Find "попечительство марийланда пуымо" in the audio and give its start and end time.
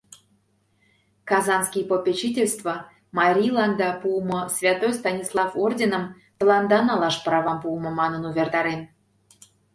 1.91-4.41